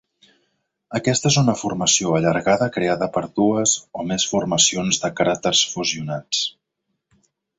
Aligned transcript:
Aquesta 0.99 1.29
és 1.33 1.35
una 1.41 1.53
formació 1.63 2.15
allargada 2.19 2.69
creada 2.77 3.09
per 3.17 3.23
dues 3.41 3.75
o 4.03 4.07
més 4.13 4.27
formacions 4.33 5.01
de 5.05 5.13
cràters 5.21 5.63
fusionats. 5.77 6.43